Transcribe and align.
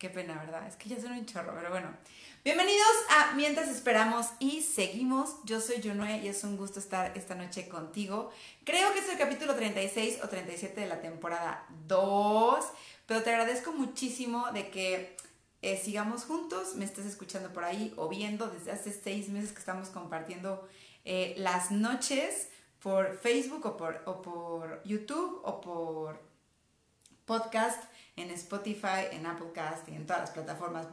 Qué 0.00 0.08
pena, 0.08 0.34
¿verdad? 0.36 0.66
Es 0.66 0.76
que 0.76 0.88
ya 0.88 0.98
son 0.98 1.12
un 1.12 1.26
chorro, 1.26 1.52
pero 1.54 1.68
bueno. 1.68 1.94
Bienvenidos 2.42 2.88
a 3.10 3.34
Mientras 3.34 3.68
Esperamos 3.68 4.28
y 4.38 4.62
Seguimos. 4.62 5.36
Yo 5.44 5.60
soy 5.60 5.82
Junue 5.82 6.20
y 6.24 6.28
es 6.28 6.42
un 6.42 6.56
gusto 6.56 6.78
estar 6.78 7.14
esta 7.18 7.34
noche 7.34 7.68
contigo. 7.68 8.30
Creo 8.64 8.94
que 8.94 9.00
es 9.00 9.10
el 9.10 9.18
capítulo 9.18 9.54
36 9.54 10.20
o 10.24 10.28
37 10.30 10.80
de 10.80 10.86
la 10.86 11.02
temporada 11.02 11.66
2, 11.86 12.64
pero 13.04 13.22
te 13.22 13.28
agradezco 13.28 13.72
muchísimo 13.72 14.50
de 14.54 14.70
que 14.70 15.18
eh, 15.60 15.76
sigamos 15.76 16.24
juntos, 16.24 16.76
me 16.76 16.86
estés 16.86 17.04
escuchando 17.04 17.52
por 17.52 17.64
ahí 17.64 17.92
o 17.98 18.08
viendo 18.08 18.48
desde 18.48 18.72
hace 18.72 18.92
seis 18.92 19.28
meses 19.28 19.52
que 19.52 19.58
estamos 19.58 19.90
compartiendo 19.90 20.66
eh, 21.04 21.34
las 21.36 21.70
noches 21.72 22.48
por 22.78 23.18
Facebook 23.18 23.66
o 23.66 23.76
por, 23.76 24.02
o 24.06 24.22
por 24.22 24.82
YouTube 24.84 25.42
o 25.44 25.60
por 25.60 26.22
podcast 27.26 27.84
en 28.16 28.30
Spotify, 28.30 29.08
en 29.12 29.26
Applecast 29.26 29.88
y 29.88 29.94
en 29.94 30.06
todas 30.06 30.22
las 30.22 30.30
plataformas, 30.30 30.86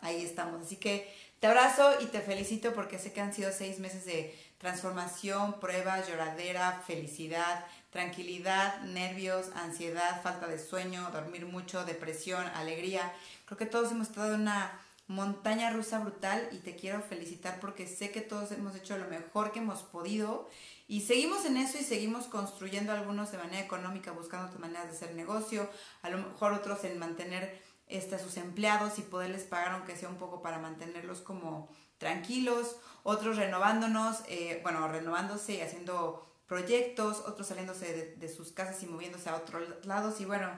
ahí 0.00 0.24
estamos. 0.24 0.60
Así 0.60 0.76
que 0.76 1.12
te 1.40 1.46
abrazo 1.46 2.00
y 2.00 2.06
te 2.06 2.20
felicito 2.20 2.72
porque 2.74 2.98
sé 2.98 3.12
que 3.12 3.20
han 3.20 3.32
sido 3.32 3.52
seis 3.52 3.78
meses 3.78 4.04
de 4.04 4.34
transformación, 4.58 5.60
pruebas, 5.60 6.08
lloradera, 6.08 6.82
felicidad, 6.86 7.64
tranquilidad, 7.90 8.80
nervios, 8.82 9.50
ansiedad, 9.54 10.22
falta 10.22 10.46
de 10.46 10.58
sueño, 10.58 11.10
dormir 11.12 11.46
mucho, 11.46 11.84
depresión, 11.84 12.46
alegría. 12.54 13.12
Creo 13.44 13.58
que 13.58 13.66
todos 13.66 13.92
hemos 13.92 14.08
estado 14.08 14.34
en 14.34 14.42
una 14.42 14.80
montaña 15.08 15.70
rusa 15.70 15.98
brutal 16.00 16.48
y 16.52 16.58
te 16.58 16.74
quiero 16.74 17.00
felicitar 17.00 17.60
porque 17.60 17.86
sé 17.86 18.10
que 18.10 18.22
todos 18.22 18.50
hemos 18.52 18.74
hecho 18.74 18.98
lo 18.98 19.06
mejor 19.08 19.52
que 19.52 19.60
hemos 19.60 19.82
podido 19.82 20.48
y 20.88 21.00
seguimos 21.00 21.44
en 21.44 21.56
eso 21.56 21.78
y 21.78 21.82
seguimos 21.82 22.26
construyendo 22.26 22.92
algunos 22.92 23.32
de 23.32 23.38
manera 23.38 23.60
económica, 23.60 24.12
buscando 24.12 24.46
otras 24.46 24.60
maneras 24.60 24.86
de 24.86 24.96
hacer 24.96 25.14
negocio, 25.14 25.68
a 26.02 26.10
lo 26.10 26.18
mejor 26.18 26.52
otros 26.52 26.84
en 26.84 26.98
mantener 26.98 27.60
este, 27.88 28.14
a 28.14 28.18
sus 28.18 28.36
empleados 28.36 28.98
y 28.98 29.02
poderles 29.02 29.42
pagar 29.42 29.72
aunque 29.72 29.96
sea 29.96 30.08
un 30.08 30.16
poco 30.16 30.42
para 30.42 30.58
mantenerlos 30.58 31.20
como 31.20 31.68
tranquilos, 31.98 32.76
otros 33.02 33.36
renovándonos, 33.36 34.22
eh, 34.28 34.60
bueno, 34.62 34.86
renovándose 34.86 35.54
y 35.54 35.60
haciendo 35.60 36.24
proyectos, 36.46 37.20
otros 37.26 37.48
saliéndose 37.48 37.92
de, 37.92 38.16
de 38.16 38.28
sus 38.28 38.52
casas 38.52 38.80
y 38.82 38.86
moviéndose 38.86 39.28
a 39.28 39.36
otros 39.36 39.84
lados. 39.84 40.20
Y 40.20 40.24
bueno, 40.24 40.48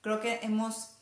creo 0.00 0.20
que 0.20 0.40
hemos 0.42 0.93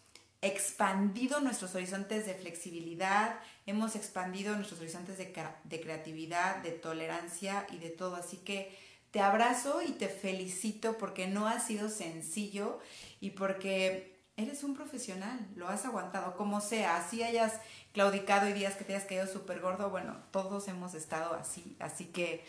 expandido 0.42 1.40
nuestros 1.40 1.74
horizontes 1.74 2.26
de 2.26 2.34
flexibilidad, 2.34 3.38
hemos 3.64 3.94
expandido 3.96 4.54
nuestros 4.56 4.80
horizontes 4.80 5.16
de, 5.16 5.32
de, 5.64 5.80
creatividad, 5.80 6.56
de 6.56 6.72
tolerancia 6.72 7.66
y 7.70 7.78
de 7.78 7.90
todo. 7.90 8.16
Así 8.16 8.38
que 8.38 8.76
te 9.12 9.20
abrazo 9.20 9.82
y 9.82 9.92
te 9.92 10.08
felicito 10.08 10.98
porque 10.98 11.28
no 11.28 11.46
ha 11.46 11.60
sido 11.60 11.88
sencillo 11.88 12.80
y 13.20 13.30
porque 13.30 14.18
eres 14.36 14.64
un 14.64 14.74
profesional, 14.74 15.38
lo 15.54 15.68
has 15.68 15.84
aguantado, 15.84 16.36
como 16.36 16.60
sea, 16.60 16.96
así 16.96 17.22
hayas 17.22 17.60
claudicado 17.92 18.48
y 18.48 18.52
días 18.52 18.74
que 18.74 18.84
te 18.84 18.94
hayas 18.94 19.06
caído 19.06 19.26
súper 19.26 19.60
gordo, 19.60 19.90
bueno, 19.90 20.16
todos 20.30 20.66
hemos 20.68 20.94
estado 20.94 21.34
así, 21.34 21.76
así 21.78 22.06
que 22.06 22.44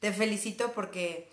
te 0.00 0.12
felicito 0.12 0.72
porque 0.72 1.28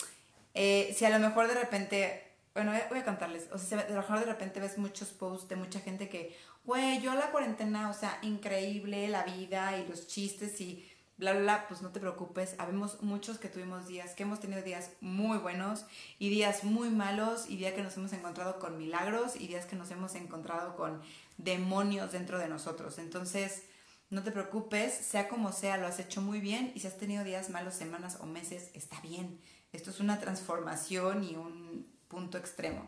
eh, 0.53 0.95
si 0.95 1.05
a 1.05 1.09
lo 1.09 1.19
mejor 1.19 1.47
de 1.47 1.55
repente 1.55 2.24
bueno, 2.55 2.71
voy 2.89 2.99
a 2.99 3.03
contarles, 3.03 3.49
o 3.51 3.57
sea, 3.57 3.81
a 3.81 3.89
lo 3.89 3.97
mejor 3.97 4.19
de 4.19 4.27
repente 4.27 4.61
ves 4.61 4.77
muchos 4.77 5.09
posts 5.09 5.49
de 5.49 5.57
mucha 5.57 5.81
gente 5.81 6.07
que, 6.07 6.33
güey, 6.63 7.01
yo 7.01 7.13
la 7.13 7.29
cuarentena, 7.29 7.89
o 7.89 7.93
sea, 7.93 8.17
increíble 8.21 9.09
la 9.09 9.23
vida 9.23 9.77
y 9.77 9.85
los 9.85 10.07
chistes 10.07 10.61
y 10.61 10.89
bla, 11.17 11.33
bla, 11.33 11.41
bla, 11.41 11.67
pues 11.67 11.81
no 11.81 11.89
te 11.89 11.99
preocupes, 11.99 12.55
habemos 12.57 13.03
muchos 13.03 13.39
que 13.39 13.49
tuvimos 13.49 13.87
días, 13.87 14.13
que 14.13 14.23
hemos 14.23 14.39
tenido 14.39 14.61
días 14.61 14.91
muy 15.01 15.37
buenos 15.37 15.85
y 16.17 16.29
días 16.29 16.63
muy 16.63 16.89
malos 16.89 17.49
y 17.49 17.57
días 17.57 17.73
que 17.73 17.83
nos 17.83 17.97
hemos 17.97 18.13
encontrado 18.13 18.57
con 18.57 18.77
milagros 18.77 19.35
y 19.35 19.47
días 19.47 19.65
que 19.65 19.75
nos 19.75 19.91
hemos 19.91 20.15
encontrado 20.15 20.77
con 20.77 21.01
demonios 21.37 22.13
dentro 22.13 22.39
de 22.39 22.47
nosotros. 22.47 22.99
Entonces, 22.99 23.63
no 24.09 24.23
te 24.23 24.31
preocupes, 24.31 24.93
sea 24.93 25.27
como 25.27 25.51
sea, 25.51 25.75
lo 25.75 25.87
has 25.87 25.99
hecho 25.99 26.21
muy 26.21 26.39
bien 26.39 26.71
y 26.73 26.79
si 26.79 26.87
has 26.87 26.97
tenido 26.97 27.25
días 27.25 27.49
malos, 27.49 27.73
semanas 27.73 28.17
o 28.21 28.25
meses, 28.25 28.69
está 28.73 29.01
bien. 29.01 29.41
Esto 29.73 29.89
es 29.89 29.99
una 29.99 30.21
transformación 30.21 31.25
y 31.25 31.35
un 31.35 31.94
punto 32.15 32.37
extremo. 32.37 32.87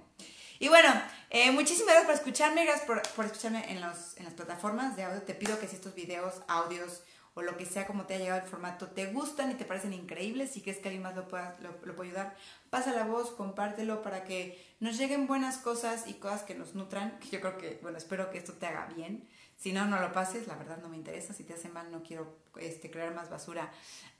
Y 0.59 0.69
bueno, 0.69 0.89
eh, 1.29 1.51
muchísimas 1.51 1.93
gracias 1.93 2.05
por 2.05 2.15
escucharme, 2.15 2.63
gracias 2.63 2.87
por, 2.87 3.01
por 3.15 3.25
escucharme 3.25 3.69
en, 3.71 3.81
los, 3.81 4.15
en 4.17 4.23
las 4.23 4.33
plataformas 4.33 4.95
de 4.95 5.03
audio. 5.03 5.21
Te 5.21 5.35
pido 5.35 5.59
que 5.59 5.67
si 5.67 5.75
estos 5.75 5.93
videos, 5.95 6.35
audios 6.47 7.03
o 7.33 7.41
lo 7.41 7.57
que 7.57 7.65
sea 7.65 7.85
como 7.85 8.05
te 8.05 8.15
ha 8.15 8.17
llegado 8.17 8.41
el 8.41 8.47
formato 8.47 8.87
te 8.87 9.07
gustan 9.07 9.51
y 9.51 9.55
te 9.55 9.65
parecen 9.65 9.93
increíbles 9.93 10.57
y 10.57 10.61
crees 10.61 10.79
que 10.79 10.87
alguien 10.87 11.03
más 11.03 11.15
lo 11.15 11.27
pueda, 11.27 11.55
lo, 11.61 11.69
lo 11.85 11.95
puede 11.95 12.09
ayudar, 12.09 12.35
pasa 12.71 12.93
la 12.93 13.03
voz, 13.03 13.29
compártelo 13.29 14.01
para 14.01 14.23
que 14.23 14.65
nos 14.79 14.97
lleguen 14.97 15.27
buenas 15.27 15.57
cosas 15.57 16.07
y 16.07 16.15
cosas 16.15 16.43
que 16.43 16.55
nos 16.55 16.73
nutran. 16.73 17.19
Yo 17.29 17.39
creo 17.41 17.57
que, 17.57 17.79
bueno, 17.83 17.97
espero 17.97 18.31
que 18.31 18.37
esto 18.39 18.53
te 18.53 18.65
haga 18.65 18.87
bien. 18.95 19.27
Si 19.57 19.73
no, 19.73 19.85
no 19.85 19.99
lo 19.99 20.13
pases, 20.13 20.47
la 20.47 20.55
verdad 20.55 20.77
no 20.81 20.89
me 20.89 20.97
interesa. 20.97 21.33
Si 21.33 21.43
te 21.43 21.53
hace 21.53 21.69
mal, 21.69 21.91
no 21.91 22.01
quiero 22.01 22.37
este, 22.59 22.89
crear 22.89 23.13
más 23.13 23.29
basura 23.29 23.71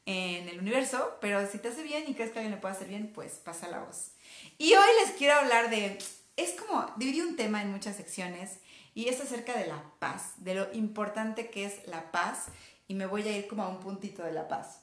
en 0.08 0.48
el 0.48 0.60
universo, 0.60 1.18
pero 1.20 1.46
si 1.52 1.58
te 1.60 1.68
hace 1.68 1.84
bien 1.84 2.06
y 2.08 2.16
crees 2.16 2.32
que 2.32 2.40
alguien 2.40 2.56
le 2.56 2.62
puede 2.62 2.76
hacer 2.76 2.88
bien, 2.88 3.12
pues 3.14 3.34
pasa 3.34 3.68
la 3.68 3.80
voz. 3.80 4.12
Y 4.58 4.74
hoy 4.74 4.88
les 5.04 5.14
quiero 5.18 5.34
hablar 5.34 5.70
de, 5.70 5.98
es 6.38 6.52
como, 6.54 6.90
dividí 6.96 7.20
un 7.20 7.36
tema 7.36 7.62
en 7.62 7.72
muchas 7.72 7.98
secciones 7.98 8.60
y 8.96 9.10
es 9.10 9.20
acerca 9.20 9.58
de 9.58 9.68
la 9.68 9.84
paz, 10.00 10.36
de 10.38 10.56
lo 10.56 10.74
importante 10.74 11.50
que 11.50 11.66
es 11.66 11.86
la 11.88 12.10
paz 12.14 12.46
y 12.88 12.96
me 12.96 13.06
voy 13.06 13.28
a 13.28 13.38
ir 13.38 13.48
como 13.48 13.64
a 13.64 13.68
un 13.68 13.82
puntito 13.82 14.24
de 14.24 14.32
la 14.32 14.48
paz. 14.48 14.80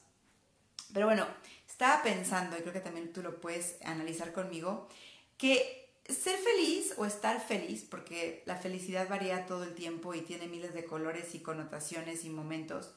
Pero 0.93 1.07
bueno, 1.07 1.25
estaba 1.67 2.03
pensando, 2.03 2.55
y 2.55 2.61
creo 2.61 2.73
que 2.73 2.79
también 2.79 3.11
tú 3.11 3.23
lo 3.23 3.41
puedes 3.41 3.77
analizar 3.83 4.31
conmigo, 4.31 4.87
que 5.39 5.89
ser 6.07 6.37
feliz 6.37 6.93
o 6.97 7.05
estar 7.07 7.41
feliz, 7.41 7.83
porque 7.89 8.43
la 8.45 8.57
felicidad 8.57 9.09
varía 9.09 9.47
todo 9.47 9.63
el 9.63 9.73
tiempo 9.73 10.13
y 10.13 10.21
tiene 10.21 10.45
miles 10.45 10.75
de 10.75 10.85
colores 10.85 11.33
y 11.33 11.39
connotaciones 11.39 12.25
y 12.25 12.29
momentos, 12.29 12.93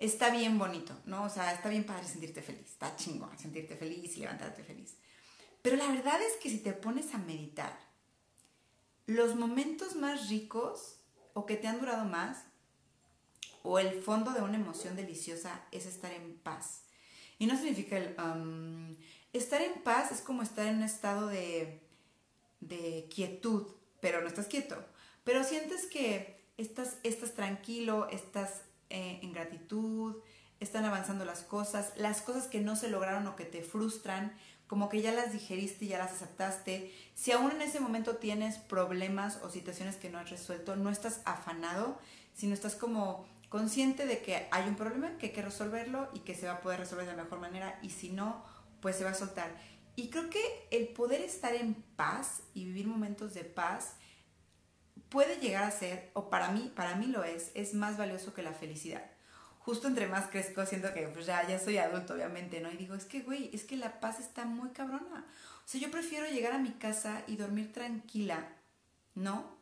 está 0.00 0.30
bien 0.30 0.58
bonito, 0.58 0.98
¿no? 1.04 1.24
O 1.24 1.28
sea, 1.28 1.52
está 1.52 1.68
bien 1.68 1.84
padre 1.84 2.08
sentirte 2.08 2.42
feliz, 2.42 2.66
está 2.66 2.96
chingón 2.96 3.38
sentirte 3.38 3.76
feliz 3.76 4.16
y 4.16 4.20
levantarte 4.20 4.64
feliz. 4.64 4.96
Pero 5.62 5.76
la 5.76 5.86
verdad 5.88 6.20
es 6.22 6.34
que 6.42 6.48
si 6.48 6.58
te 6.58 6.72
pones 6.72 7.14
a 7.14 7.18
meditar, 7.18 7.78
los 9.06 9.36
momentos 9.36 9.94
más 9.94 10.28
ricos 10.28 10.96
o 11.34 11.44
que 11.44 11.56
te 11.56 11.68
han 11.68 11.80
durado 11.80 12.06
más, 12.06 12.44
o 13.62 13.78
el 13.78 14.02
fondo 14.02 14.32
de 14.32 14.40
una 14.40 14.56
emoción 14.56 14.96
deliciosa 14.96 15.62
es 15.70 15.84
estar 15.84 16.12
en 16.12 16.38
paz. 16.38 16.84
Y 17.38 17.46
no 17.46 17.56
significa 17.56 17.98
el... 17.98 18.16
Um, 18.18 18.96
estar 19.34 19.60
en 19.60 19.82
paz 19.82 20.12
es 20.12 20.22
como 20.22 20.42
estar 20.42 20.66
en 20.66 20.76
un 20.76 20.82
estado 20.82 21.26
de, 21.26 21.82
de 22.60 23.06
quietud, 23.14 23.66
pero 24.00 24.22
no 24.22 24.28
estás 24.28 24.46
quieto. 24.46 24.82
Pero 25.24 25.44
sientes 25.44 25.86
que 25.86 26.40
estás, 26.56 26.96
estás 27.02 27.34
tranquilo, 27.34 28.08
estás 28.08 28.62
eh, 28.90 29.20
en 29.22 29.32
gratitud, 29.32 30.16
están 30.60 30.84
avanzando 30.84 31.24
las 31.24 31.42
cosas, 31.42 31.92
las 31.96 32.20
cosas 32.20 32.46
que 32.46 32.60
no 32.60 32.76
se 32.76 32.90
lograron 32.90 33.26
o 33.26 33.36
que 33.36 33.44
te 33.44 33.62
frustran, 33.62 34.32
como 34.66 34.88
que 34.88 35.02
ya 35.02 35.12
las 35.12 35.32
digeriste 35.32 35.86
y 35.86 35.88
ya 35.88 35.98
las 35.98 36.12
aceptaste. 36.12 36.94
Si 37.14 37.32
aún 37.32 37.50
en 37.50 37.62
ese 37.62 37.80
momento 37.80 38.16
tienes 38.16 38.58
problemas 38.58 39.40
o 39.42 39.50
situaciones 39.50 39.96
que 39.96 40.10
no 40.10 40.18
has 40.18 40.30
resuelto, 40.30 40.76
no 40.76 40.90
estás 40.90 41.22
afanado, 41.24 41.98
sino 42.34 42.54
estás 42.54 42.76
como 42.76 43.26
consciente 43.48 44.06
de 44.06 44.22
que 44.22 44.46
hay 44.52 44.68
un 44.68 44.76
problema, 44.76 45.16
que 45.18 45.26
hay 45.26 45.32
que 45.32 45.42
resolverlo 45.42 46.08
y 46.14 46.20
que 46.20 46.36
se 46.36 46.46
va 46.46 46.52
a 46.52 46.60
poder 46.60 46.78
resolver 46.78 47.06
de 47.06 47.16
la 47.16 47.24
mejor 47.24 47.40
manera 47.40 47.78
y 47.82 47.90
si 47.90 48.10
no, 48.10 48.44
pues 48.80 48.96
se 48.96 49.04
va 49.04 49.10
a 49.10 49.14
soltar. 49.14 49.50
Y 49.96 50.08
creo 50.08 50.30
que 50.30 50.40
el 50.70 50.88
poder 50.88 51.20
estar 51.20 51.54
en 51.54 51.74
paz 51.74 52.42
y 52.54 52.64
vivir 52.64 52.86
momentos 52.86 53.34
de 53.34 53.44
paz 53.44 53.94
puede 55.08 55.36
llegar 55.36 55.64
a 55.64 55.70
ser, 55.70 56.10
o 56.14 56.30
para 56.30 56.50
mí, 56.50 56.72
para 56.74 56.96
mí 56.96 57.06
lo 57.06 57.24
es, 57.24 57.50
es 57.54 57.74
más 57.74 57.96
valioso 57.96 58.34
que 58.34 58.42
la 58.42 58.52
felicidad 58.52 59.10
justo 59.60 59.86
entre 59.86 60.08
más 60.08 60.26
crezco, 60.28 60.64
siento 60.66 60.92
que 60.92 61.06
pues 61.08 61.26
ya, 61.26 61.46
ya 61.46 61.58
soy 61.58 61.78
adulto, 61.78 62.14
obviamente, 62.14 62.60
¿no? 62.60 62.70
Y 62.72 62.76
digo, 62.76 62.94
es 62.94 63.04
que, 63.04 63.20
güey, 63.20 63.50
es 63.52 63.64
que 63.64 63.76
la 63.76 64.00
paz 64.00 64.18
está 64.18 64.44
muy 64.44 64.70
cabrona. 64.70 65.26
O 65.64 65.68
sea, 65.68 65.80
yo 65.80 65.90
prefiero 65.90 66.26
llegar 66.26 66.52
a 66.52 66.58
mi 66.58 66.72
casa 66.72 67.22
y 67.26 67.36
dormir 67.36 67.72
tranquila, 67.72 68.48
¿no? 69.14 69.58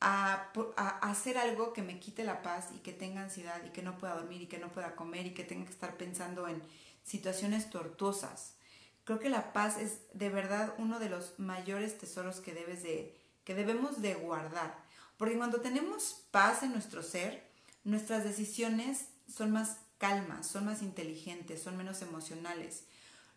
A, 0.00 0.50
a, 0.76 0.88
hacer 1.10 1.38
algo 1.38 1.72
que 1.72 1.82
me 1.82 1.98
quite 1.98 2.24
la 2.24 2.42
paz 2.42 2.68
y 2.74 2.78
que 2.80 2.92
tenga 2.92 3.22
ansiedad 3.22 3.62
y 3.64 3.70
que 3.70 3.82
no 3.82 3.96
pueda 3.96 4.14
dormir 4.14 4.42
y 4.42 4.46
que 4.48 4.58
no 4.58 4.70
pueda 4.70 4.94
comer 4.94 5.26
y 5.26 5.34
que 5.34 5.44
tenga 5.44 5.64
que 5.64 5.72
estar 5.72 5.96
pensando 5.96 6.46
en 6.46 6.62
situaciones 7.02 7.70
tortuosas. 7.70 8.54
Creo 9.04 9.18
que 9.18 9.30
la 9.30 9.52
paz 9.52 9.78
es 9.78 10.00
de 10.12 10.28
verdad 10.28 10.74
uno 10.78 10.98
de 10.98 11.08
los 11.08 11.38
mayores 11.38 11.96
tesoros 11.96 12.40
que 12.40 12.52
debes 12.52 12.82
de 12.82 13.16
que 13.48 13.54
debemos 13.54 14.02
de 14.02 14.12
guardar, 14.12 14.76
porque 15.16 15.38
cuando 15.38 15.62
tenemos 15.62 16.26
paz 16.30 16.62
en 16.62 16.72
nuestro 16.72 17.02
ser, 17.02 17.50
nuestras 17.82 18.22
decisiones 18.22 19.06
son 19.26 19.52
más 19.52 19.78
calmas, 19.96 20.46
son 20.46 20.66
más 20.66 20.82
inteligentes, 20.82 21.62
son 21.62 21.78
menos 21.78 22.02
emocionales. 22.02 22.84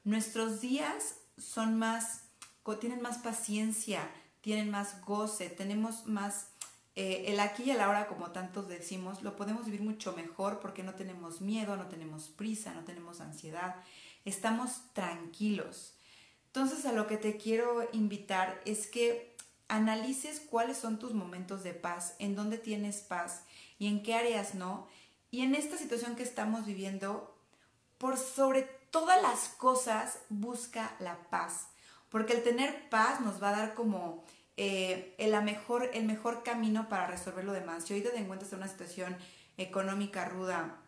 Nuestros 0.03 0.59
días 0.59 1.15
son 1.37 1.79
más, 1.79 2.23
tienen 2.81 3.01
más 3.01 3.19
paciencia, 3.19 4.11
tienen 4.41 4.69
más 4.69 4.99
goce, 5.05 5.47
tenemos 5.47 6.05
más 6.07 6.47
eh, 6.97 7.23
el 7.27 7.39
aquí 7.39 7.63
y 7.63 7.71
el 7.71 7.79
ahora, 7.79 8.07
como 8.07 8.31
tantos 8.31 8.67
decimos, 8.67 9.23
lo 9.23 9.37
podemos 9.37 9.65
vivir 9.65 9.81
mucho 9.81 10.11
mejor 10.11 10.59
porque 10.59 10.83
no 10.83 10.95
tenemos 10.95 11.39
miedo, 11.39 11.77
no 11.77 11.87
tenemos 11.87 12.27
prisa, 12.27 12.73
no 12.73 12.83
tenemos 12.83 13.21
ansiedad, 13.21 13.77
estamos 14.25 14.81
tranquilos. 14.91 15.93
Entonces 16.47 16.85
a 16.85 16.91
lo 16.91 17.07
que 17.07 17.15
te 17.15 17.37
quiero 17.37 17.87
invitar 17.93 18.59
es 18.65 18.87
que 18.87 19.30
analices 19.71 20.41
cuáles 20.41 20.77
son 20.77 20.99
tus 20.99 21.13
momentos 21.13 21.63
de 21.63 21.73
paz, 21.73 22.15
en 22.19 22.35
dónde 22.35 22.57
tienes 22.57 22.97
paz 22.97 23.43
y 23.79 23.87
en 23.87 24.03
qué 24.03 24.15
áreas 24.15 24.53
no. 24.53 24.87
Y 25.31 25.41
en 25.41 25.55
esta 25.55 25.77
situación 25.77 26.17
que 26.17 26.23
estamos 26.23 26.65
viviendo, 26.65 27.33
por 27.97 28.17
sobre 28.17 28.63
todas 28.91 29.21
las 29.21 29.47
cosas, 29.47 30.19
busca 30.27 30.93
la 30.99 31.17
paz. 31.29 31.67
Porque 32.09 32.33
el 32.33 32.43
tener 32.43 32.89
paz 32.89 33.21
nos 33.21 33.41
va 33.41 33.49
a 33.49 33.57
dar 33.57 33.73
como 33.73 34.25
eh, 34.57 35.15
el, 35.17 35.41
mejor, 35.41 35.89
el 35.93 36.03
mejor 36.03 36.43
camino 36.43 36.89
para 36.89 37.07
resolver 37.07 37.45
lo 37.45 37.53
demás. 37.53 37.85
Si 37.85 37.93
hoy 37.93 38.01
te 38.01 38.13
encuentras 38.17 38.51
en 38.51 38.59
una 38.59 38.67
situación 38.67 39.15
económica 39.55 40.25
ruda, 40.25 40.81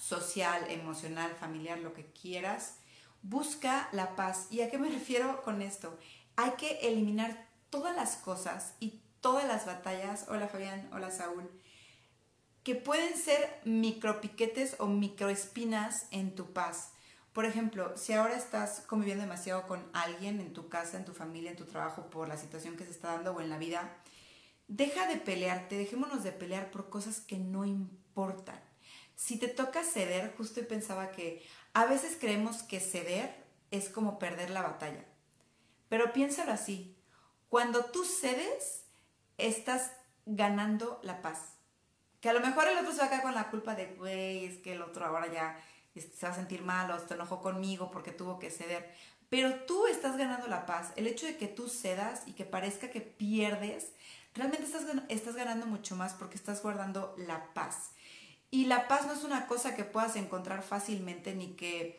social, 0.00 0.70
emocional, 0.70 1.34
familiar, 1.34 1.80
lo 1.80 1.94
que 1.94 2.06
quieras, 2.12 2.76
busca 3.22 3.88
la 3.90 4.14
paz. 4.14 4.46
¿Y 4.50 4.60
a 4.60 4.70
qué 4.70 4.78
me 4.78 4.88
refiero 4.98 5.42
con 5.42 5.62
esto? 5.62 5.98
Hay 6.36 6.52
que 6.52 6.78
eliminar 6.82 7.47
todas 7.70 7.94
las 7.94 8.16
cosas 8.16 8.74
y 8.80 9.00
todas 9.20 9.46
las 9.46 9.66
batallas, 9.66 10.26
hola 10.28 10.48
Fabián, 10.48 10.88
hola 10.92 11.10
Saúl, 11.10 11.50
que 12.62 12.74
pueden 12.74 13.16
ser 13.16 13.60
micropiquetes 13.64 14.76
o 14.78 14.86
microespinas 14.86 16.06
en 16.10 16.34
tu 16.34 16.52
paz. 16.52 16.90
Por 17.32 17.44
ejemplo, 17.44 17.96
si 17.96 18.12
ahora 18.12 18.36
estás 18.36 18.80
conviviendo 18.86 19.22
demasiado 19.22 19.66
con 19.66 19.88
alguien 19.92 20.40
en 20.40 20.52
tu 20.52 20.68
casa, 20.68 20.96
en 20.96 21.04
tu 21.04 21.12
familia, 21.12 21.50
en 21.50 21.56
tu 21.56 21.66
trabajo, 21.66 22.10
por 22.10 22.28
la 22.28 22.36
situación 22.36 22.76
que 22.76 22.84
se 22.84 22.90
está 22.90 23.12
dando 23.12 23.32
o 23.32 23.40
en 23.40 23.50
la 23.50 23.58
vida, 23.58 23.96
deja 24.66 25.06
de 25.06 25.16
pelearte, 25.16 25.76
dejémonos 25.76 26.24
de 26.24 26.32
pelear 26.32 26.70
por 26.70 26.90
cosas 26.90 27.20
que 27.20 27.38
no 27.38 27.64
importan. 27.64 28.60
Si 29.14 29.38
te 29.38 29.48
toca 29.48 29.82
ceder, 29.82 30.34
justo 30.36 30.60
pensaba 30.66 31.10
que 31.10 31.44
a 31.74 31.86
veces 31.86 32.16
creemos 32.20 32.62
que 32.62 32.80
ceder 32.80 33.34
es 33.70 33.88
como 33.88 34.18
perder 34.18 34.50
la 34.50 34.62
batalla. 34.62 35.04
Pero 35.88 36.12
piénsalo 36.12 36.52
así, 36.52 36.97
cuando 37.48 37.86
tú 37.86 38.04
cedes, 38.04 38.84
estás 39.38 39.92
ganando 40.26 41.00
la 41.02 41.22
paz. 41.22 41.54
Que 42.20 42.28
a 42.28 42.32
lo 42.32 42.40
mejor 42.40 42.68
el 42.68 42.78
otro 42.78 42.92
se 42.92 42.98
va 42.98 43.06
a 43.06 43.08
quedar 43.10 43.22
con 43.22 43.34
la 43.34 43.50
culpa 43.50 43.74
de, 43.74 43.94
güey, 43.94 44.44
es 44.44 44.58
que 44.58 44.72
el 44.72 44.82
otro 44.82 45.06
ahora 45.06 45.32
ya 45.32 45.58
se 45.94 46.26
va 46.26 46.32
a 46.32 46.36
sentir 46.36 46.62
mal 46.62 46.90
o 46.90 46.98
se 46.98 47.14
enojó 47.14 47.40
conmigo 47.40 47.90
porque 47.90 48.12
tuvo 48.12 48.38
que 48.38 48.50
ceder. 48.50 48.92
Pero 49.28 49.54
tú 49.66 49.86
estás 49.86 50.16
ganando 50.16 50.46
la 50.48 50.66
paz. 50.66 50.92
El 50.96 51.06
hecho 51.06 51.26
de 51.26 51.36
que 51.36 51.48
tú 51.48 51.68
cedas 51.68 52.22
y 52.26 52.32
que 52.32 52.44
parezca 52.44 52.90
que 52.90 53.00
pierdes, 53.00 53.92
realmente 54.34 54.64
estás, 54.64 54.84
estás 55.08 55.36
ganando 55.36 55.66
mucho 55.66 55.96
más 55.96 56.14
porque 56.14 56.36
estás 56.36 56.62
guardando 56.62 57.14
la 57.18 57.52
paz. 57.54 57.90
Y 58.50 58.64
la 58.64 58.88
paz 58.88 59.06
no 59.06 59.12
es 59.12 59.24
una 59.24 59.46
cosa 59.46 59.74
que 59.74 59.84
puedas 59.84 60.16
encontrar 60.16 60.62
fácilmente 60.62 61.34
ni 61.34 61.54
que, 61.54 61.98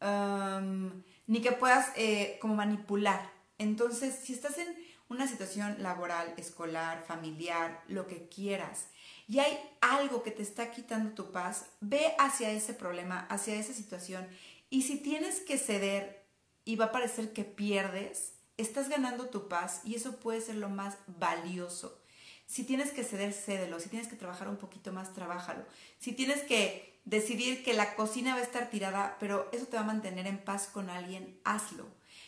um, 0.00 1.02
ni 1.26 1.40
que 1.40 1.52
puedas 1.52 1.90
eh, 1.96 2.38
como 2.40 2.54
manipular. 2.54 3.30
Entonces, 3.58 4.14
si 4.22 4.32
estás 4.32 4.58
en 4.58 4.68
una 5.08 5.28
situación 5.28 5.76
laboral, 5.82 6.32
escolar, 6.36 7.04
familiar, 7.06 7.82
lo 7.88 8.06
que 8.06 8.28
quieras, 8.28 8.88
y 9.28 9.38
hay 9.38 9.58
algo 9.80 10.22
que 10.22 10.30
te 10.30 10.42
está 10.42 10.70
quitando 10.70 11.14
tu 11.14 11.32
paz, 11.32 11.66
ve 11.80 12.14
hacia 12.18 12.50
ese 12.50 12.74
problema, 12.74 13.26
hacia 13.30 13.54
esa 13.54 13.72
situación. 13.72 14.26
Y 14.68 14.82
si 14.82 14.98
tienes 14.98 15.40
que 15.40 15.58
ceder 15.58 16.24
y 16.64 16.76
va 16.76 16.86
a 16.86 16.92
parecer 16.92 17.32
que 17.32 17.44
pierdes, 17.44 18.34
estás 18.56 18.88
ganando 18.88 19.28
tu 19.28 19.48
paz 19.48 19.80
y 19.84 19.94
eso 19.94 20.18
puede 20.18 20.40
ser 20.40 20.56
lo 20.56 20.68
más 20.68 20.96
valioso. 21.06 22.02
Si 22.46 22.64
tienes 22.64 22.90
que 22.90 23.04
ceder, 23.04 23.32
cédelo. 23.32 23.80
Si 23.80 23.88
tienes 23.88 24.08
que 24.08 24.16
trabajar 24.16 24.48
un 24.48 24.58
poquito 24.58 24.92
más, 24.92 25.14
trabájalo. 25.14 25.64
Si 25.98 26.12
tienes 26.12 26.42
que 26.42 26.91
decidir 27.04 27.64
que 27.64 27.74
la 27.74 27.94
cocina 27.94 28.34
va 28.34 28.40
a 28.40 28.44
estar 28.44 28.70
tirada, 28.70 29.16
pero 29.18 29.48
eso 29.52 29.66
te 29.66 29.76
va 29.76 29.82
a 29.82 29.86
mantener 29.86 30.26
en 30.26 30.42
paz 30.42 30.68
con 30.68 30.90
alguien, 30.90 31.38
hazlo. 31.44 31.86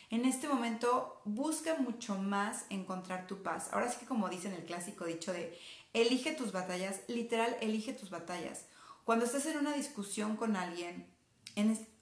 En 0.09 0.25
este 0.25 0.47
momento 0.47 1.21
busca 1.25 1.75
mucho 1.75 2.15
más 2.15 2.65
encontrar 2.69 3.27
tu 3.27 3.41
paz. 3.41 3.69
Ahora 3.71 3.89
sí 3.89 3.97
que 3.99 4.05
como 4.05 4.29
dicen 4.29 4.53
el 4.53 4.65
clásico 4.65 5.05
dicho 5.05 5.33
de 5.33 5.57
elige 5.93 6.33
tus 6.33 6.51
batallas, 6.51 7.01
literal, 7.07 7.57
elige 7.61 7.93
tus 7.93 8.09
batallas. 8.09 8.65
Cuando 9.03 9.25
estás 9.25 9.45
en 9.45 9.57
una 9.57 9.73
discusión 9.73 10.35
con 10.35 10.55
alguien, 10.55 11.07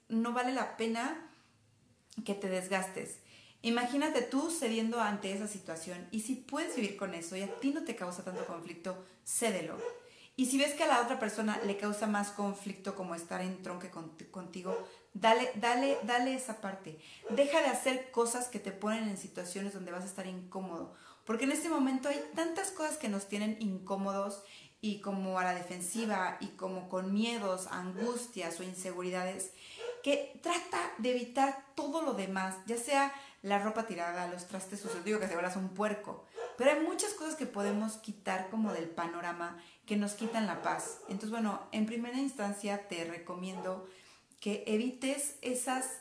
no 0.08 0.32
vale 0.32 0.52
la 0.52 0.76
pena 0.76 1.30
que 2.24 2.34
te 2.34 2.48
desgastes. 2.48 3.18
Imagínate 3.62 4.20
tú 4.20 4.50
cediendo 4.50 5.00
ante 5.00 5.32
esa 5.32 5.48
situación 5.48 6.06
y 6.10 6.20
si 6.20 6.34
puedes 6.34 6.76
vivir 6.76 6.96
con 6.96 7.14
eso 7.14 7.36
y 7.36 7.42
a 7.42 7.54
ti 7.60 7.70
no 7.70 7.84
te 7.84 7.96
causa 7.96 8.22
tanto 8.22 8.44
conflicto, 8.46 9.02
cédelo. 9.26 9.78
Y 10.36 10.46
si 10.46 10.58
ves 10.58 10.74
que 10.74 10.82
a 10.82 10.88
la 10.88 11.00
otra 11.00 11.20
persona 11.20 11.60
le 11.64 11.76
causa 11.76 12.06
más 12.08 12.30
conflicto 12.30 12.96
como 12.96 13.14
estar 13.14 13.40
en 13.40 13.62
tronque 13.62 13.90
contigo, 14.30 14.76
dale, 15.12 15.50
dale, 15.54 15.96
dale 16.02 16.34
esa 16.34 16.60
parte. 16.60 16.98
Deja 17.30 17.60
de 17.60 17.68
hacer 17.68 18.10
cosas 18.10 18.48
que 18.48 18.58
te 18.58 18.72
ponen 18.72 19.08
en 19.08 19.16
situaciones 19.16 19.74
donde 19.74 19.92
vas 19.92 20.02
a 20.02 20.08
estar 20.08 20.26
incómodo. 20.26 20.94
Porque 21.24 21.44
en 21.44 21.52
este 21.52 21.68
momento 21.68 22.08
hay 22.08 22.20
tantas 22.34 22.72
cosas 22.72 22.96
que 22.96 23.08
nos 23.08 23.28
tienen 23.28 23.56
incómodos 23.60 24.42
y 24.80 25.00
como 25.00 25.38
a 25.38 25.44
la 25.44 25.54
defensiva 25.54 26.36
y 26.40 26.48
como 26.48 26.90
con 26.90 27.14
miedos, 27.14 27.68
angustias 27.68 28.60
o 28.60 28.64
inseguridades, 28.64 29.52
que 30.02 30.38
trata 30.42 30.78
de 30.98 31.12
evitar 31.12 31.64
todo 31.74 32.02
lo 32.02 32.12
demás, 32.12 32.56
ya 32.66 32.76
sea 32.76 33.10
la 33.40 33.58
ropa 33.58 33.86
tirada, 33.86 34.28
los 34.28 34.46
trastes 34.46 34.80
sucios, 34.80 35.02
digo 35.02 35.20
que 35.20 35.28
se 35.28 35.32
vuelas 35.32 35.56
un 35.56 35.70
puerco, 35.70 36.26
pero 36.56 36.70
hay 36.70 36.80
muchas 36.80 37.14
cosas 37.14 37.36
que 37.36 37.46
podemos 37.46 37.96
quitar 37.98 38.50
como 38.50 38.72
del 38.72 38.88
panorama 38.88 39.58
que 39.86 39.96
nos 39.96 40.12
quitan 40.12 40.46
la 40.46 40.62
paz. 40.62 41.00
Entonces, 41.08 41.30
bueno, 41.30 41.60
en 41.72 41.86
primera 41.86 42.18
instancia 42.18 42.88
te 42.88 43.04
recomiendo 43.04 43.88
que 44.40 44.64
evites 44.66 45.36
esas 45.42 46.00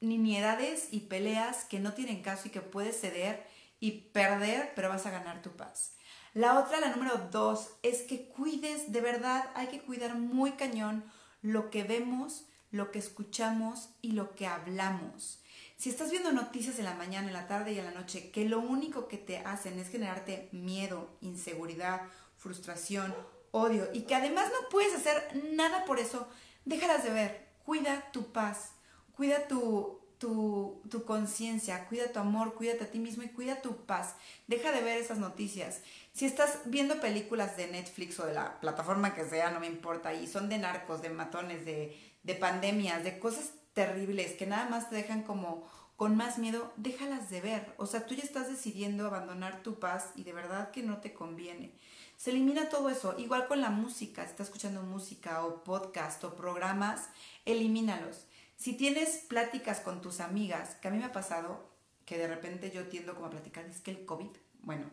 nimiedades 0.00 0.88
y 0.90 1.00
peleas 1.00 1.64
que 1.64 1.80
no 1.80 1.94
tienen 1.94 2.22
caso 2.22 2.48
y 2.48 2.50
que 2.50 2.60
puedes 2.60 3.00
ceder 3.00 3.46
y 3.80 3.92
perder, 4.12 4.72
pero 4.74 4.88
vas 4.88 5.06
a 5.06 5.10
ganar 5.10 5.42
tu 5.42 5.50
paz. 5.56 5.94
La 6.34 6.58
otra, 6.58 6.80
la 6.80 6.90
número 6.90 7.28
dos, 7.30 7.70
es 7.82 8.02
que 8.02 8.28
cuides, 8.28 8.92
de 8.92 9.00
verdad, 9.00 9.50
hay 9.54 9.68
que 9.68 9.80
cuidar 9.80 10.14
muy 10.14 10.52
cañón 10.52 11.04
lo 11.42 11.70
que 11.70 11.84
vemos, 11.84 12.46
lo 12.70 12.90
que 12.90 12.98
escuchamos 12.98 13.90
y 14.02 14.12
lo 14.12 14.34
que 14.34 14.46
hablamos. 14.46 15.42
Si 15.78 15.90
estás 15.90 16.10
viendo 16.10 16.32
noticias 16.32 16.80
en 16.80 16.86
la 16.86 16.94
mañana, 16.94 17.28
en 17.28 17.32
la 17.32 17.46
tarde 17.46 17.70
y 17.70 17.78
en 17.78 17.84
la 17.84 17.92
noche 17.92 18.32
que 18.32 18.48
lo 18.48 18.58
único 18.58 19.06
que 19.06 19.16
te 19.16 19.38
hacen 19.38 19.78
es 19.78 19.88
generarte 19.88 20.48
miedo, 20.50 21.08
inseguridad, 21.20 22.02
frustración, 22.36 23.14
odio 23.52 23.88
y 23.92 24.00
que 24.02 24.16
además 24.16 24.46
no 24.48 24.68
puedes 24.70 24.92
hacer 24.92 25.40
nada 25.52 25.84
por 25.84 26.00
eso, 26.00 26.26
déjalas 26.64 27.04
de 27.04 27.10
ver. 27.10 27.46
Cuida 27.64 28.10
tu 28.10 28.32
paz, 28.32 28.72
cuida 29.14 29.46
tu, 29.46 30.00
tu, 30.18 30.82
tu 30.90 31.04
conciencia, 31.04 31.86
cuida 31.86 32.10
tu 32.10 32.18
amor, 32.18 32.54
cuídate 32.54 32.82
a 32.82 32.90
ti 32.90 32.98
mismo 32.98 33.22
y 33.22 33.28
cuida 33.28 33.62
tu 33.62 33.76
paz. 33.86 34.16
Deja 34.48 34.72
de 34.72 34.82
ver 34.82 34.98
esas 34.98 35.18
noticias. 35.18 35.82
Si 36.12 36.26
estás 36.26 36.58
viendo 36.64 37.00
películas 37.00 37.56
de 37.56 37.68
Netflix 37.68 38.18
o 38.18 38.26
de 38.26 38.34
la 38.34 38.58
plataforma 38.58 39.14
que 39.14 39.28
sea, 39.28 39.52
no 39.52 39.60
me 39.60 39.68
importa, 39.68 40.12
y 40.12 40.26
son 40.26 40.48
de 40.48 40.58
narcos, 40.58 41.02
de 41.02 41.10
matones, 41.10 41.64
de, 41.64 41.96
de 42.24 42.34
pandemias, 42.34 43.04
de 43.04 43.20
cosas 43.20 43.52
terribles 43.78 44.32
que 44.32 44.44
nada 44.44 44.68
más 44.68 44.90
te 44.90 44.96
dejan 44.96 45.22
como 45.22 45.64
con 45.94 46.16
más 46.16 46.38
miedo, 46.38 46.72
déjalas 46.76 47.30
de 47.30 47.40
ver. 47.40 47.74
O 47.76 47.86
sea, 47.86 48.06
tú 48.06 48.14
ya 48.16 48.24
estás 48.24 48.48
decidiendo 48.48 49.06
abandonar 49.06 49.62
tu 49.62 49.78
paz 49.78 50.10
y 50.16 50.24
de 50.24 50.32
verdad 50.32 50.72
que 50.72 50.82
no 50.82 50.98
te 50.98 51.14
conviene. 51.14 51.70
Se 52.16 52.30
elimina 52.30 52.70
todo 52.70 52.90
eso. 52.90 53.14
Igual 53.18 53.46
con 53.46 53.60
la 53.60 53.70
música, 53.70 54.24
si 54.24 54.30
estás 54.30 54.48
escuchando 54.48 54.82
música 54.82 55.44
o 55.44 55.62
podcast 55.62 56.24
o 56.24 56.34
programas, 56.34 57.08
elimínalos. 57.44 58.24
Si 58.56 58.72
tienes 58.72 59.18
pláticas 59.28 59.78
con 59.78 60.02
tus 60.02 60.18
amigas, 60.18 60.74
que 60.82 60.88
a 60.88 60.90
mí 60.90 60.98
me 60.98 61.04
ha 61.04 61.12
pasado 61.12 61.70
que 62.04 62.18
de 62.18 62.26
repente 62.26 62.72
yo 62.72 62.88
tiendo 62.88 63.14
como 63.14 63.28
a 63.28 63.30
platicar, 63.30 63.64
es 63.66 63.80
que 63.80 63.92
el 63.92 64.04
COVID, 64.04 64.30
bueno, 64.62 64.90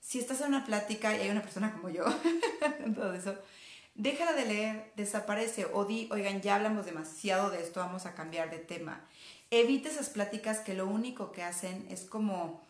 si 0.00 0.20
estás 0.20 0.40
en 0.40 0.48
una 0.48 0.64
plática 0.64 1.14
y 1.14 1.20
hay 1.20 1.28
una 1.28 1.42
persona 1.42 1.74
como 1.74 1.90
yo, 1.90 2.04
todo 2.94 3.12
eso, 3.12 3.36
déjala 3.94 4.32
de 4.32 4.46
leer, 4.46 4.92
desaparece 4.96 5.66
o 5.72 5.84
di, 5.84 6.08
oigan, 6.10 6.40
ya 6.40 6.56
hablamos 6.56 6.86
demasiado 6.86 7.50
de 7.50 7.60
esto, 7.62 7.80
vamos 7.80 8.06
a 8.06 8.14
cambiar 8.14 8.50
de 8.50 8.58
tema. 8.58 9.04
Evita 9.50 9.88
esas 9.88 10.08
pláticas 10.08 10.60
que 10.60 10.74
lo 10.74 10.86
único 10.86 11.32
que 11.32 11.42
hacen 11.42 11.86
es 11.90 12.04
como 12.04 12.62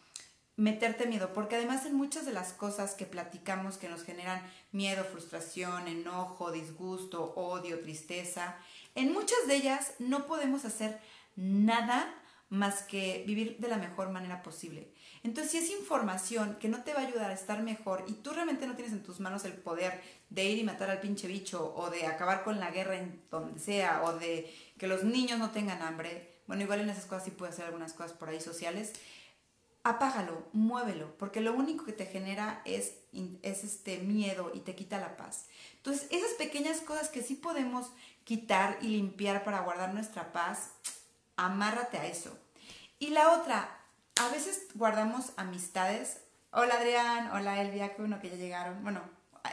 meterte 0.56 1.06
miedo, 1.06 1.32
porque 1.32 1.56
además 1.56 1.86
en 1.86 1.94
muchas 1.94 2.26
de 2.26 2.32
las 2.32 2.52
cosas 2.52 2.94
que 2.94 3.06
platicamos 3.06 3.78
que 3.78 3.88
nos 3.88 4.02
generan 4.02 4.42
miedo, 4.70 5.04
frustración, 5.04 5.88
enojo, 5.88 6.52
disgusto, 6.52 7.32
odio, 7.36 7.80
tristeza, 7.80 8.56
en 8.94 9.12
muchas 9.12 9.46
de 9.46 9.56
ellas 9.56 9.94
no 9.98 10.26
podemos 10.26 10.64
hacer 10.64 11.00
nada 11.36 12.14
más 12.50 12.82
que 12.82 13.24
vivir 13.26 13.56
de 13.58 13.68
la 13.68 13.78
mejor 13.78 14.10
manera 14.10 14.42
posible. 14.42 14.92
Entonces, 15.24 15.52
si 15.52 15.58
es 15.58 15.70
información 15.70 16.56
que 16.60 16.68
no 16.68 16.82
te 16.82 16.94
va 16.94 17.00
a 17.00 17.06
ayudar 17.06 17.30
a 17.30 17.34
estar 17.34 17.62
mejor 17.62 18.04
y 18.08 18.14
tú 18.14 18.30
realmente 18.30 18.66
no 18.66 18.74
tienes 18.74 18.92
en 18.92 19.04
tus 19.04 19.20
manos 19.20 19.44
el 19.44 19.52
poder 19.52 20.00
de 20.30 20.44
ir 20.44 20.58
y 20.58 20.64
matar 20.64 20.90
al 20.90 21.00
pinche 21.00 21.28
bicho 21.28 21.72
o 21.76 21.90
de 21.90 22.06
acabar 22.06 22.42
con 22.42 22.58
la 22.58 22.70
guerra 22.72 22.98
en 22.98 23.22
donde 23.30 23.60
sea 23.60 24.02
o 24.04 24.14
de 24.18 24.52
que 24.78 24.88
los 24.88 25.04
niños 25.04 25.38
no 25.38 25.50
tengan 25.50 25.80
hambre, 25.82 26.40
bueno, 26.46 26.62
igual 26.64 26.80
en 26.80 26.90
esas 26.90 27.06
cosas 27.06 27.24
sí 27.24 27.30
puedes 27.30 27.54
hacer 27.54 27.66
algunas 27.66 27.92
cosas 27.92 28.12
por 28.12 28.28
ahí 28.28 28.40
sociales, 28.40 28.92
apágalo, 29.84 30.48
muévelo, 30.52 31.16
porque 31.18 31.40
lo 31.40 31.52
único 31.52 31.84
que 31.84 31.92
te 31.92 32.06
genera 32.06 32.62
es, 32.64 32.94
es 33.42 33.64
este 33.64 33.98
miedo 33.98 34.50
y 34.54 34.60
te 34.60 34.74
quita 34.74 34.98
la 34.98 35.16
paz. 35.16 35.46
Entonces, 35.76 36.06
esas 36.10 36.32
pequeñas 36.32 36.80
cosas 36.80 37.08
que 37.08 37.22
sí 37.22 37.34
podemos 37.34 37.90
quitar 38.24 38.78
y 38.80 38.88
limpiar 38.88 39.44
para 39.44 39.60
guardar 39.60 39.94
nuestra 39.94 40.32
paz, 40.32 40.70
amárrate 41.36 41.98
a 41.98 42.06
eso. 42.06 42.36
Y 42.98 43.10
la 43.10 43.32
otra, 43.32 43.81
a 44.20 44.28
veces 44.28 44.66
guardamos 44.74 45.32
amistades. 45.36 46.20
Hola 46.52 46.74
Adrián, 46.74 47.30
hola 47.32 47.62
Elvia, 47.62 47.94
que 47.94 48.02
uno 48.02 48.20
que 48.20 48.30
ya 48.30 48.36
llegaron. 48.36 48.82
Bueno, 48.82 49.02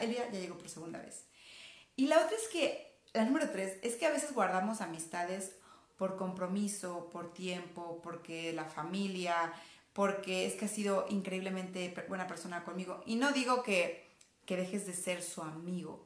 Elvia 0.02 0.30
ya 0.32 0.40
llegó 0.40 0.58
por 0.58 0.70
segunda 0.70 1.00
vez. 1.00 1.26
Y 1.96 2.08
la 2.08 2.18
otra 2.18 2.36
es 2.36 2.48
que, 2.50 2.98
la 3.14 3.26
número 3.26 3.50
tres, 3.50 3.78
es 3.82 3.96
que 3.96 4.06
a 4.06 4.12
veces 4.12 4.34
guardamos 4.34 4.82
amistades 4.82 5.56
por 5.98 6.18
compromiso, 6.18 7.10
por 7.10 7.34
tiempo, 7.34 8.00
porque 8.02 8.54
la 8.54 8.66
familia, 8.66 9.54
porque 9.94 10.46
es 10.46 10.54
que 10.54 10.66
ha 10.66 10.70
sido 10.70 11.06
increíblemente 11.10 11.94
buena 12.08 12.28
persona 12.28 12.64
conmigo. 12.64 13.02
Y 13.06 13.16
no 13.16 13.32
digo 13.32 13.64
que, 13.64 14.08
que 14.46 14.56
dejes 14.56 14.86
de 14.86 14.94
ser 14.94 15.22
su 15.22 15.42
amigo, 15.42 16.06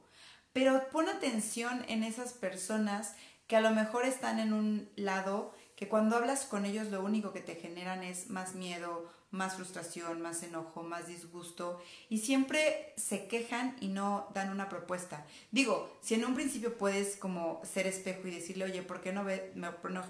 pero 0.52 0.88
pon 0.90 1.08
atención 1.08 1.84
en 1.88 2.02
esas 2.02 2.32
personas 2.32 3.14
que 3.46 3.56
a 3.56 3.60
lo 3.60 3.70
mejor 3.70 4.04
están 4.04 4.38
en 4.38 4.52
un 4.52 4.90
lado 4.96 5.54
que 5.76 5.88
cuando 5.88 6.16
hablas 6.16 6.44
con 6.44 6.64
ellos 6.64 6.88
lo 6.88 7.02
único 7.02 7.32
que 7.32 7.40
te 7.40 7.56
generan 7.56 8.02
es 8.02 8.30
más 8.30 8.54
miedo, 8.54 9.10
más 9.34 9.56
frustración, 9.56 10.22
más 10.22 10.42
enojo, 10.44 10.82
más 10.84 11.08
disgusto 11.08 11.82
y 12.08 12.18
siempre 12.18 12.94
se 12.96 13.26
quejan 13.26 13.76
y 13.80 13.88
no 13.88 14.28
dan 14.32 14.50
una 14.50 14.68
propuesta. 14.68 15.26
Digo, 15.50 15.98
si 16.00 16.14
en 16.14 16.24
un 16.24 16.34
principio 16.34 16.78
puedes 16.78 17.16
como 17.16 17.60
ser 17.64 17.86
espejo 17.88 18.28
y 18.28 18.30
decirle, 18.30 18.66
oye, 18.66 18.82
¿por 18.82 19.00
qué 19.00 19.12
no, 19.12 19.24
ve, 19.24 19.52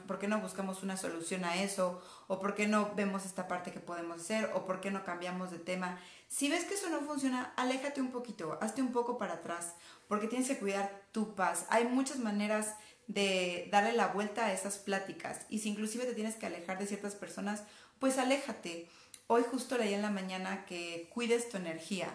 ¿por 0.07 0.19
qué 0.19 0.29
no 0.29 0.41
buscamos 0.41 0.83
una 0.83 0.97
solución 0.97 1.45
a 1.45 1.63
eso? 1.63 2.03
¿O 2.27 2.39
por 2.39 2.55
qué 2.55 2.69
no 2.69 2.95
vemos 2.95 3.25
esta 3.25 3.49
parte 3.49 3.73
que 3.73 3.81
podemos 3.81 4.21
hacer? 4.21 4.51
¿O 4.55 4.67
por 4.67 4.81
qué 4.81 4.91
no 4.91 5.05
cambiamos 5.05 5.51
de 5.51 5.59
tema? 5.59 5.99
Si 6.29 6.51
ves 6.51 6.65
que 6.65 6.75
eso 6.75 6.91
no 6.91 7.01
funciona, 7.01 7.55
aléjate 7.57 8.01
un 8.01 8.11
poquito, 8.11 8.59
hazte 8.61 8.83
un 8.83 8.93
poco 8.93 9.17
para 9.19 9.35
atrás, 9.35 9.75
porque 10.09 10.27
tienes 10.27 10.49
que 10.49 10.59
cuidar 10.59 11.03
tu 11.13 11.35
paz. 11.35 11.67
Hay 11.71 11.87
muchas 11.87 12.19
maneras 12.19 12.75
de 13.07 13.69
darle 13.71 13.93
la 13.93 14.09
vuelta 14.09 14.47
a 14.47 14.53
esas 14.53 14.79
pláticas 14.79 15.47
y 15.49 15.59
si 15.59 15.69
inclusive 15.69 16.07
te 16.07 16.15
tienes 16.15 16.37
que 16.37 16.47
alejar 16.47 16.79
de 16.79 16.87
ciertas 16.87 17.15
personas, 17.15 17.63
pues 17.99 18.19
aléjate. 18.19 18.89
Hoy 19.27 19.43
justo 19.51 19.79
leí 19.79 19.95
en 19.95 20.03
la 20.03 20.11
mañana 20.11 20.67
que 20.67 21.09
cuides 21.13 21.49
tu 21.49 21.57
energía. 21.57 22.09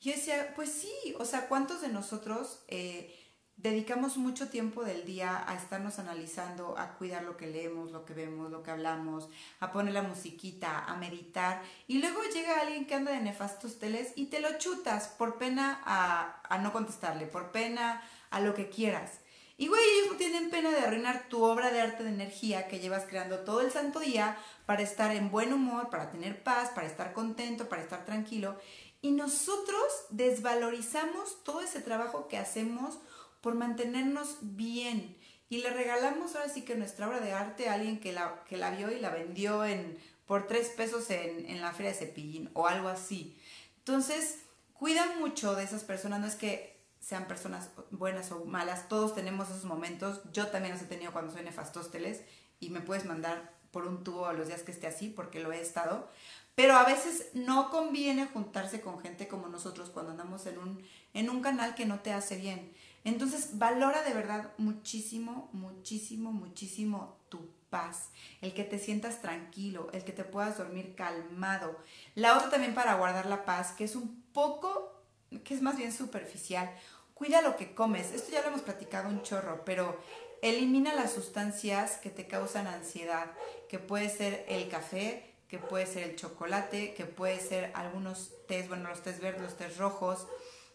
Yo 0.00 0.12
decía, 0.12 0.52
pues 0.54 0.70
sí, 0.72 1.14
o 1.18 1.24
sea, 1.24 1.48
¿cuántos 1.48 1.80
de 1.80 1.88
nosotros 1.88 2.62
eh, 2.68 3.14
dedicamos 3.56 4.18
mucho 4.18 4.48
tiempo 4.48 4.84
del 4.84 5.04
día 5.04 5.44
a 5.48 5.56
estarnos 5.56 5.98
analizando, 5.98 6.78
a 6.78 6.94
cuidar 6.96 7.24
lo 7.24 7.36
que 7.36 7.46
leemos, 7.46 7.90
lo 7.92 8.04
que 8.04 8.14
vemos, 8.14 8.50
lo 8.50 8.62
que 8.62 8.70
hablamos, 8.70 9.28
a 9.60 9.72
poner 9.72 9.94
la 9.94 10.02
musiquita, 10.02 10.84
a 10.84 10.96
meditar? 10.96 11.62
Y 11.86 11.98
luego 11.98 12.22
llega 12.32 12.60
alguien 12.60 12.86
que 12.86 12.94
anda 12.94 13.12
de 13.12 13.20
nefastos 13.20 13.78
teles 13.78 14.12
y 14.16 14.26
te 14.26 14.40
lo 14.40 14.58
chutas 14.58 15.08
por 15.08 15.38
pena 15.38 15.80
a, 15.84 16.40
a 16.48 16.58
no 16.58 16.72
contestarle, 16.72 17.26
por 17.26 17.50
pena 17.50 18.02
a 18.30 18.40
lo 18.40 18.54
que 18.54 18.68
quieras. 18.68 19.20
Y 19.58 19.68
güey, 19.68 19.82
ellos 19.82 20.12
no 20.12 20.18
tienen 20.18 20.50
pena 20.50 20.70
de 20.70 20.80
arruinar 20.80 21.28
tu 21.28 21.42
obra 21.42 21.70
de 21.70 21.80
arte 21.80 22.04
de 22.04 22.10
energía 22.10 22.68
que 22.68 22.78
llevas 22.78 23.04
creando 23.04 23.40
todo 23.40 23.62
el 23.62 23.70
santo 23.70 24.00
día 24.00 24.36
para 24.66 24.82
estar 24.82 25.14
en 25.16 25.30
buen 25.30 25.52
humor, 25.52 25.88
para 25.88 26.10
tener 26.10 26.42
paz, 26.42 26.70
para 26.74 26.86
estar 26.86 27.14
contento, 27.14 27.68
para 27.68 27.80
estar 27.80 28.04
tranquilo. 28.04 28.58
Y 29.00 29.12
nosotros 29.12 29.84
desvalorizamos 30.10 31.42
todo 31.42 31.62
ese 31.62 31.80
trabajo 31.80 32.28
que 32.28 32.36
hacemos 32.36 32.98
por 33.40 33.54
mantenernos 33.54 34.38
bien. 34.42 35.16
Y 35.48 35.58
le 35.58 35.70
regalamos 35.70 36.34
ahora 36.34 36.48
sí 36.50 36.62
que 36.62 36.74
nuestra 36.74 37.08
obra 37.08 37.20
de 37.20 37.32
arte 37.32 37.68
a 37.68 37.74
alguien 37.74 37.98
que 37.98 38.12
la, 38.12 38.42
que 38.44 38.58
la 38.58 38.72
vio 38.72 38.90
y 38.90 38.98
la 38.98 39.10
vendió 39.10 39.64
en, 39.64 39.98
por 40.26 40.46
tres 40.46 40.68
pesos 40.68 41.08
en, 41.10 41.48
en 41.48 41.62
la 41.62 41.72
feria 41.72 41.92
de 41.92 41.98
cepillín 41.98 42.50
o 42.52 42.66
algo 42.66 42.88
así. 42.88 43.38
Entonces, 43.78 44.40
cuida 44.74 45.14
mucho 45.18 45.54
de 45.54 45.64
esas 45.64 45.84
personas. 45.84 46.20
No 46.20 46.26
es 46.26 46.34
que 46.34 46.75
sean 47.06 47.28
personas 47.28 47.70
buenas 47.92 48.32
o 48.32 48.44
malas, 48.46 48.88
todos 48.88 49.14
tenemos 49.14 49.48
esos 49.48 49.64
momentos. 49.64 50.22
Yo 50.32 50.48
también 50.48 50.74
los 50.74 50.82
he 50.82 50.86
tenido 50.86 51.12
cuando 51.12 51.32
soy 51.32 51.44
nefastósteles 51.44 52.22
y 52.58 52.70
me 52.70 52.80
puedes 52.80 53.04
mandar 53.04 53.54
por 53.70 53.86
un 53.86 54.02
tubo 54.02 54.26
a 54.26 54.32
los 54.32 54.48
días 54.48 54.64
que 54.64 54.72
esté 54.72 54.88
así 54.88 55.08
porque 55.08 55.38
lo 55.38 55.52
he 55.52 55.60
estado. 55.60 56.10
Pero 56.56 56.74
a 56.74 56.82
veces 56.82 57.28
no 57.32 57.70
conviene 57.70 58.26
juntarse 58.26 58.80
con 58.80 58.98
gente 58.98 59.28
como 59.28 59.46
nosotros 59.46 59.90
cuando 59.90 60.10
andamos 60.10 60.46
en 60.46 60.58
un, 60.58 60.82
en 61.14 61.30
un 61.30 61.42
canal 61.42 61.76
que 61.76 61.86
no 61.86 62.00
te 62.00 62.12
hace 62.12 62.38
bien. 62.38 62.72
Entonces 63.04 63.56
valora 63.56 64.02
de 64.02 64.12
verdad 64.12 64.50
muchísimo, 64.58 65.48
muchísimo, 65.52 66.32
muchísimo 66.32 67.18
tu 67.28 67.48
paz, 67.70 68.10
el 68.40 68.52
que 68.52 68.64
te 68.64 68.80
sientas 68.80 69.22
tranquilo, 69.22 69.90
el 69.92 70.02
que 70.02 70.10
te 70.10 70.24
puedas 70.24 70.58
dormir 70.58 70.96
calmado. 70.96 71.78
La 72.16 72.36
otra 72.36 72.50
también 72.50 72.74
para 72.74 72.94
guardar 72.94 73.26
la 73.26 73.44
paz, 73.44 73.70
que 73.70 73.84
es 73.84 73.94
un 73.94 74.24
poco, 74.32 75.04
que 75.44 75.54
es 75.54 75.62
más 75.62 75.76
bien 75.76 75.92
superficial 75.92 76.68
Cuida 77.16 77.40
lo 77.40 77.56
que 77.56 77.74
comes. 77.74 78.12
Esto 78.12 78.30
ya 78.30 78.42
lo 78.42 78.48
hemos 78.48 78.60
platicado 78.60 79.08
un 79.08 79.22
chorro, 79.22 79.64
pero 79.64 79.98
elimina 80.42 80.94
las 80.94 81.14
sustancias 81.14 81.96
que 81.96 82.10
te 82.10 82.26
causan 82.26 82.66
ansiedad, 82.66 83.32
que 83.70 83.78
puede 83.78 84.10
ser 84.10 84.44
el 84.48 84.68
café, 84.68 85.34
que 85.48 85.58
puede 85.58 85.86
ser 85.86 86.02
el 86.02 86.16
chocolate, 86.16 86.92
que 86.92 87.06
puede 87.06 87.40
ser 87.40 87.70
algunos 87.72 88.32
tés, 88.46 88.68
bueno, 88.68 88.90
los 88.90 89.00
tés 89.00 89.18
verdes, 89.20 89.40
los 89.40 89.56
tés 89.56 89.78
rojos. 89.78 90.26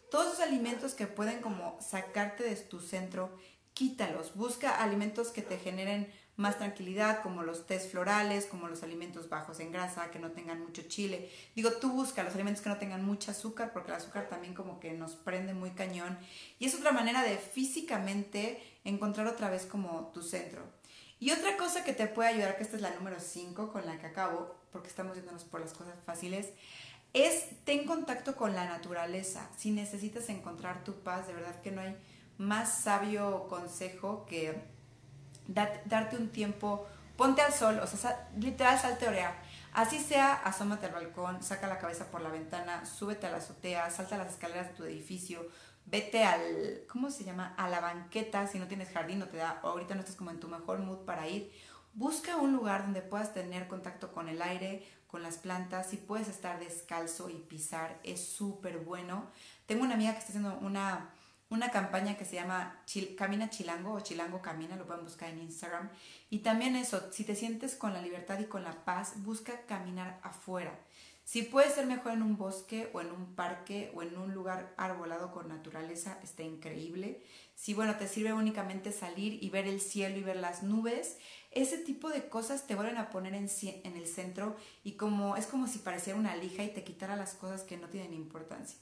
Todos 0.09 0.33
esos 0.33 0.39
alimentos 0.39 0.95
que 0.95 1.05
pueden 1.05 1.41
como 1.41 1.77
sacarte 1.79 2.43
de 2.43 2.55
tu 2.55 2.79
centro, 2.79 3.37
quítalos. 3.75 4.33
Busca 4.33 4.81
alimentos 4.81 5.27
que 5.27 5.43
te 5.43 5.59
generen 5.59 6.11
más 6.41 6.57
tranquilidad, 6.57 7.21
como 7.21 7.43
los 7.43 7.65
tés 7.65 7.89
florales, 7.89 8.45
como 8.45 8.67
los 8.67 8.83
alimentos 8.83 9.29
bajos 9.29 9.59
en 9.59 9.71
grasa, 9.71 10.11
que 10.11 10.19
no 10.19 10.31
tengan 10.31 10.59
mucho 10.61 10.81
chile. 10.83 11.29
Digo, 11.55 11.71
tú 11.73 11.93
busca 11.93 12.23
los 12.23 12.33
alimentos 12.33 12.61
que 12.61 12.69
no 12.69 12.77
tengan 12.77 13.05
mucho 13.05 13.31
azúcar, 13.31 13.71
porque 13.71 13.91
el 13.91 13.97
azúcar 13.97 14.27
también 14.27 14.53
como 14.53 14.79
que 14.79 14.91
nos 14.93 15.15
prende 15.15 15.53
muy 15.53 15.71
cañón. 15.71 16.17
Y 16.59 16.65
es 16.65 16.75
otra 16.75 16.91
manera 16.91 17.23
de 17.23 17.37
físicamente 17.37 18.61
encontrar 18.83 19.27
otra 19.27 19.49
vez 19.49 19.65
como 19.65 20.11
tu 20.13 20.21
centro. 20.21 20.63
Y 21.19 21.31
otra 21.31 21.55
cosa 21.55 21.83
que 21.83 21.93
te 21.93 22.07
puede 22.07 22.29
ayudar, 22.29 22.57
que 22.57 22.63
esta 22.63 22.75
es 22.75 22.81
la 22.81 22.95
número 22.95 23.19
5 23.19 23.71
con 23.71 23.85
la 23.85 23.99
que 23.99 24.07
acabo, 24.07 24.55
porque 24.71 24.87
estamos 24.87 25.15
yéndonos 25.15 25.43
por 25.43 25.61
las 25.61 25.73
cosas 25.73 25.95
fáciles, 26.05 26.49
es 27.13 27.45
ten 27.63 27.85
contacto 27.85 28.35
con 28.35 28.55
la 28.55 28.65
naturaleza. 28.65 29.49
Si 29.55 29.71
necesitas 29.71 30.29
encontrar 30.29 30.83
tu 30.83 31.03
paz, 31.03 31.27
de 31.27 31.33
verdad 31.33 31.61
que 31.61 31.71
no 31.71 31.81
hay 31.81 31.95
más 32.37 32.81
sabio 32.81 33.47
consejo 33.47 34.25
que 34.25 34.59
darte 35.47 36.17
un 36.17 36.29
tiempo, 36.29 36.87
ponte 37.17 37.41
al 37.41 37.53
sol, 37.53 37.79
o 37.79 37.87
sea, 37.87 38.29
literal 38.37 38.79
salte 38.79 39.05
a 39.05 39.09
orear. 39.09 39.33
Así 39.73 39.99
sea, 39.99 40.33
asómate 40.33 40.87
al 40.87 40.91
balcón, 40.91 41.41
saca 41.41 41.67
la 41.67 41.79
cabeza 41.79 42.11
por 42.11 42.21
la 42.21 42.29
ventana, 42.29 42.85
súbete 42.85 43.27
a 43.27 43.31
la 43.31 43.37
azotea, 43.37 43.89
salta 43.89 44.17
las 44.17 44.33
escaleras 44.33 44.67
de 44.67 44.73
tu 44.73 44.83
edificio, 44.83 45.47
vete 45.85 46.25
al, 46.25 46.83
¿cómo 46.89 47.09
se 47.09 47.23
llama? 47.23 47.53
A 47.57 47.69
la 47.69 47.79
banqueta, 47.79 48.47
si 48.47 48.59
no 48.59 48.67
tienes 48.67 48.89
jardín, 48.89 49.19
no 49.19 49.27
te 49.27 49.37
da, 49.37 49.59
o 49.63 49.69
ahorita 49.69 49.95
no 49.95 50.01
estás 50.01 50.15
como 50.15 50.31
en 50.31 50.39
tu 50.39 50.47
mejor 50.47 50.79
mood 50.79 51.05
para 51.05 51.27
ir. 51.27 51.51
Busca 51.93 52.37
un 52.37 52.53
lugar 52.53 52.83
donde 52.83 53.01
puedas 53.01 53.33
tener 53.33 53.67
contacto 53.67 54.11
con 54.11 54.29
el 54.29 54.41
aire, 54.41 54.85
con 55.07 55.23
las 55.23 55.37
plantas, 55.37 55.89
si 55.89 55.97
puedes 55.97 56.27
estar 56.27 56.59
descalzo 56.59 57.29
y 57.29 57.35
pisar, 57.35 57.99
es 58.03 58.25
súper 58.25 58.79
bueno. 58.79 59.27
Tengo 59.65 59.83
una 59.83 59.95
amiga 59.95 60.13
que 60.13 60.19
está 60.19 60.29
haciendo 60.29 60.57
una 60.59 61.09
una 61.51 61.69
campaña 61.69 62.17
que 62.17 62.25
se 62.25 62.35
llama 62.35 62.81
Camina 63.17 63.49
Chilango 63.49 63.93
o 63.93 63.99
Chilango 63.99 64.41
Camina, 64.41 64.77
lo 64.77 64.87
pueden 64.87 65.03
buscar 65.03 65.29
en 65.29 65.39
Instagram. 65.39 65.89
Y 66.29 66.39
también 66.39 66.75
eso, 66.75 67.11
si 67.11 67.25
te 67.25 67.35
sientes 67.35 67.75
con 67.75 67.93
la 67.93 68.01
libertad 68.01 68.39
y 68.39 68.45
con 68.45 68.63
la 68.63 68.85
paz, 68.85 69.15
busca 69.17 69.65
caminar 69.67 70.19
afuera. 70.23 70.79
Si 71.23 71.43
puedes 71.43 71.73
ser 71.73 71.85
mejor 71.85 72.13
en 72.13 72.23
un 72.23 72.37
bosque 72.37 72.89
o 72.93 73.01
en 73.01 73.11
un 73.11 73.35
parque 73.35 73.91
o 73.93 74.01
en 74.01 74.17
un 74.17 74.33
lugar 74.33 74.73
arbolado 74.77 75.31
con 75.31 75.49
naturaleza, 75.49 76.17
está 76.23 76.43
increíble. 76.43 77.23
Si 77.55 77.73
bueno, 77.73 77.95
te 77.97 78.07
sirve 78.07 78.33
únicamente 78.33 78.91
salir 78.91 79.41
y 79.43 79.49
ver 79.49 79.67
el 79.67 79.81
cielo 79.81 80.17
y 80.17 80.23
ver 80.23 80.37
las 80.37 80.63
nubes, 80.63 81.17
ese 81.51 81.77
tipo 81.77 82.09
de 82.09 82.27
cosas 82.27 82.65
te 82.65 82.75
vuelven 82.75 82.97
a 82.97 83.09
poner 83.09 83.33
en, 83.33 83.49
en 83.61 83.95
el 83.97 84.07
centro 84.07 84.55
y 84.83 84.93
como 84.93 85.35
es 85.35 85.47
como 85.47 85.67
si 85.67 85.79
pareciera 85.79 86.17
una 86.17 86.35
lija 86.35 86.63
y 86.63 86.73
te 86.73 86.83
quitara 86.83 87.15
las 87.15 87.33
cosas 87.33 87.63
que 87.63 87.77
no 87.77 87.87
tienen 87.87 88.13
importancia. 88.13 88.77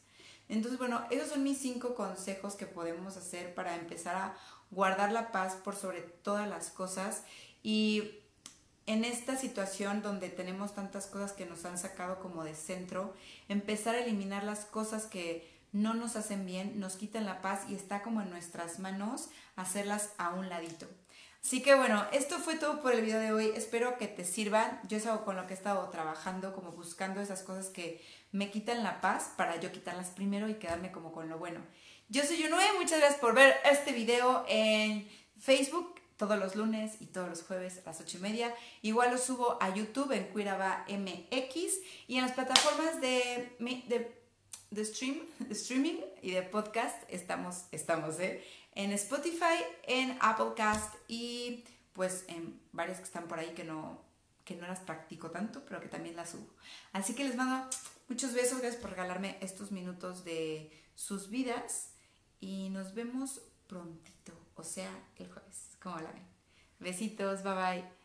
Entonces, 0.49 0.79
bueno, 0.79 1.05
esos 1.11 1.29
son 1.29 1.43
mis 1.43 1.59
cinco 1.59 1.95
consejos 1.95 2.55
que 2.55 2.65
podemos 2.65 3.15
hacer 3.15 3.53
para 3.53 3.75
empezar 3.75 4.15
a 4.15 4.37
guardar 4.71 5.11
la 5.11 5.31
paz 5.31 5.55
por 5.55 5.75
sobre 5.75 6.01
todas 6.01 6.47
las 6.47 6.69
cosas 6.69 7.23
y 7.63 8.19
en 8.87 9.05
esta 9.05 9.35
situación 9.37 10.01
donde 10.01 10.29
tenemos 10.29 10.73
tantas 10.73 11.05
cosas 11.05 11.33
que 11.33 11.45
nos 11.45 11.63
han 11.65 11.77
sacado 11.77 12.19
como 12.19 12.43
de 12.43 12.55
centro, 12.55 13.13
empezar 13.47 13.93
a 13.93 13.99
eliminar 13.99 14.43
las 14.43 14.65
cosas 14.65 15.05
que 15.05 15.47
no 15.71 15.93
nos 15.93 16.15
hacen 16.15 16.47
bien, 16.47 16.79
nos 16.79 16.95
quitan 16.95 17.25
la 17.25 17.41
paz 17.41 17.69
y 17.69 17.75
está 17.75 18.01
como 18.01 18.21
en 18.21 18.31
nuestras 18.31 18.79
manos 18.79 19.29
hacerlas 19.55 20.09
a 20.17 20.33
un 20.33 20.49
ladito. 20.49 20.87
Así 21.43 21.62
que 21.62 21.74
bueno, 21.75 22.05
esto 22.12 22.38
fue 22.39 22.55
todo 22.55 22.81
por 22.81 22.93
el 22.93 23.01
video 23.01 23.19
de 23.19 23.31
hoy. 23.31 23.51
Espero 23.55 23.98
que 23.98 24.08
te 24.08 24.25
sirvan. 24.25 24.79
Yo 24.88 24.98
es 24.98 25.05
algo 25.05 25.25
con 25.25 25.36
lo 25.36 25.48
que 25.48 25.53
he 25.53 25.58
estado 25.58 25.89
trabajando, 25.89 26.53
como 26.53 26.72
buscando 26.72 27.22
esas 27.22 27.43
cosas 27.43 27.69
que 27.69 28.03
me 28.31 28.51
quitan 28.51 28.84
la 28.84 29.01
paz 29.01 29.31
para 29.38 29.60
yo 29.60 29.72
quitarlas 29.72 30.10
primero 30.10 30.50
y 30.50 30.55
quedarme 30.55 30.91
como 30.91 31.12
con 31.12 31.29
lo 31.29 31.39
bueno. 31.39 31.62
Yo 32.10 32.24
soy 32.24 32.41
Yunue, 32.41 32.74
muchas 32.77 33.00
gracias 33.00 33.19
por 33.19 33.34
ver 33.34 33.55
este 33.63 33.93
video 33.93 34.43
en 34.48 35.08
Facebook 35.39 36.00
todos 36.19 36.38
los 36.38 36.55
lunes 36.58 36.98
y 37.00 37.05
todos 37.05 37.29
los 37.29 37.43
jueves 37.43 37.77
a 37.77 37.89
las 37.89 38.01
8 38.01 38.17
y 38.17 38.19
media. 38.19 38.53
Igual 38.81 39.12
lo 39.12 39.17
subo 39.17 39.58
a 39.62 39.74
YouTube 39.74 40.12
en 40.12 40.25
Cuiraba 40.25 40.86
MX 40.89 41.79
y 42.08 42.17
en 42.17 42.24
las 42.24 42.34
plataformas 42.34 43.00
de, 43.00 43.55
de 43.58 44.81
streaming 44.81 46.01
y 46.22 46.31
de 46.31 46.41
podcast 46.43 47.01
estamos, 47.08 47.63
estamos 47.72 48.19
¿eh? 48.19 48.43
En 48.79 48.93
Spotify, 48.93 49.59
en 49.83 50.17
Applecast 50.21 50.95
y 51.09 51.65
pues 51.91 52.24
en 52.29 52.62
varias 52.71 53.00
que 53.00 53.03
están 53.03 53.27
por 53.27 53.38
ahí 53.38 53.53
que 53.53 53.65
no 53.65 54.07
que 54.45 54.55
no 54.55 54.65
las 54.65 54.79
practico 54.79 55.29
tanto, 55.29 55.63
pero 55.65 55.79
que 55.79 55.89
también 55.89 56.15
las 56.15 56.31
subo. 56.31 56.48
Así 56.91 57.13
que 57.13 57.24
les 57.24 57.36
mando 57.36 57.69
muchos 58.07 58.33
besos, 58.33 58.62
gracias 58.62 58.81
por 58.81 58.89
regalarme 58.89 59.38
estos 59.41 59.71
minutos 59.71 60.24
de 60.24 60.71
sus 60.95 61.29
vidas 61.29 61.91
y 62.39 62.69
nos 62.69 62.95
vemos 62.95 63.41
prontito, 63.67 64.33
o 64.55 64.63
sea, 64.63 64.89
el 65.17 65.31
jueves. 65.31 65.77
¿Cómo 65.79 66.00
la 66.00 66.12
ven? 66.12 66.25
Besitos, 66.79 67.43
bye 67.43 67.53
bye. 67.53 67.98